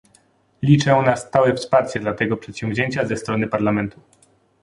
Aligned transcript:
Liczę 0.61 1.01
na 1.01 1.15
stałe 1.15 1.53
wsparcie 1.53 1.99
dla 1.99 2.13
tego 2.13 2.37
przedsięwzięcia 2.37 3.05
ze 3.07 3.17
strony 3.17 3.47
Parlamentu 3.47 4.01